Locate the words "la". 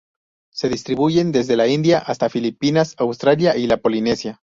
1.55-1.67, 3.67-3.77